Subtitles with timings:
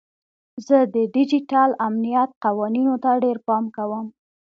[0.67, 4.05] زه د ډیجیټل امنیت قوانینو ته ډیر پام کوم.